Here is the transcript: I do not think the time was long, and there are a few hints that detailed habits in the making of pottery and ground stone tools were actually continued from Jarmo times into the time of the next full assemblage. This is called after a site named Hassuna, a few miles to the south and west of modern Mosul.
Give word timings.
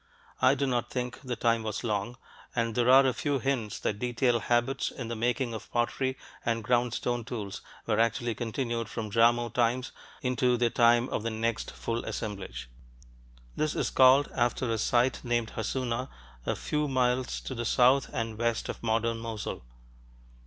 I 0.41 0.55
do 0.55 0.65
not 0.65 0.89
think 0.89 1.21
the 1.21 1.35
time 1.35 1.61
was 1.61 1.83
long, 1.83 2.17
and 2.55 2.73
there 2.73 2.89
are 2.89 3.05
a 3.05 3.13
few 3.13 3.37
hints 3.37 3.77
that 3.81 3.99
detailed 3.99 4.41
habits 4.41 4.89
in 4.89 5.09
the 5.09 5.15
making 5.15 5.53
of 5.53 5.69
pottery 5.71 6.17
and 6.43 6.63
ground 6.63 6.95
stone 6.95 7.23
tools 7.23 7.61
were 7.85 7.99
actually 7.99 8.33
continued 8.33 8.89
from 8.89 9.11
Jarmo 9.11 9.53
times 9.53 9.91
into 10.23 10.57
the 10.57 10.71
time 10.71 11.07
of 11.09 11.21
the 11.21 11.29
next 11.29 11.69
full 11.69 12.03
assemblage. 12.03 12.67
This 13.55 13.75
is 13.75 13.91
called 13.91 14.27
after 14.33 14.67
a 14.71 14.79
site 14.79 15.23
named 15.23 15.51
Hassuna, 15.51 16.09
a 16.47 16.55
few 16.55 16.87
miles 16.87 17.39
to 17.41 17.53
the 17.53 17.63
south 17.63 18.09
and 18.11 18.39
west 18.39 18.69
of 18.69 18.81
modern 18.81 19.19
Mosul. 19.19 19.63